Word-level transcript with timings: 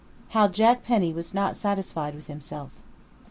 HOW 0.29 0.47
JACK 0.47 0.83
PENNY 0.83 1.13
WAS 1.13 1.31
NOT 1.31 1.55
SATISFIED 1.55 2.15
WITH 2.15 2.25
HIMSELF. 2.25 2.71